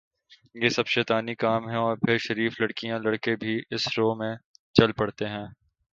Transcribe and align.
یہ 0.55 0.69
سب 0.69 0.87
شیطانی 0.87 1.35
کام 1.35 1.69
ہیں 1.69 1.77
اور 1.77 1.97
پھر 1.97 2.17
شریف 2.17 2.59
لڑکیاں 2.61 2.99
لڑکے 2.99 3.35
بھی 3.35 3.59
اس 3.69 3.87
رو 3.97 4.13
میں 4.15 4.35
چل 4.75 4.91
پڑتے 4.91 5.27
ہیں 5.27 5.45